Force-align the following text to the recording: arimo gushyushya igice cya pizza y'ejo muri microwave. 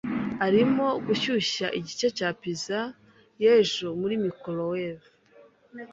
arimo 0.45 0.87
gushyushya 1.05 1.67
igice 1.79 2.07
cya 2.17 2.29
pizza 2.39 2.77
y'ejo 3.41 3.87
muri 3.99 4.15
microwave. 4.25 5.07